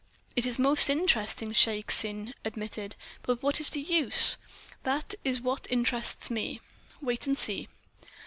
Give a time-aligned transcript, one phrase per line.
[0.35, 2.95] "It is most interesting," Shaik Tsin admitted.
[3.21, 4.37] "But what is the use?
[4.81, 6.59] That is what interests me."
[7.01, 7.67] "Wait and see."